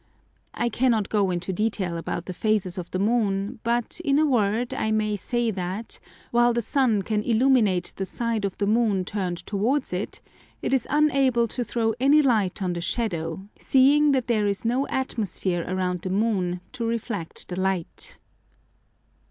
[0.55, 4.73] I cannot go into detail about the phases of the moon; but, in a word,
[4.73, 5.99] I may say that,
[6.31, 10.19] while the sun can illuminate the side of the moon turned towards it,
[10.59, 14.87] it is unable to throw any light on the shadow, seeing that there is no
[14.87, 18.17] atmosphere around the moon to refract the light.